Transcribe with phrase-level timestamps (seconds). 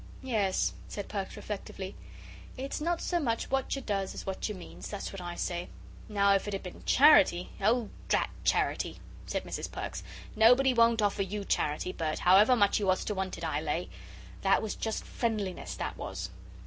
[0.23, 1.95] "Yes," said Perks, reflectively,
[2.57, 5.67] "it's not so much what you does as what you means; that's what I say.
[6.09, 9.71] Now if it had been charity" "Oh, drat charity," said Mrs.
[9.71, 10.01] Perks;
[10.35, 13.89] "nobody won't offer you charity, Bert, however much you was to want it, I lay.
[14.41, 16.31] That was just friendliness, that was."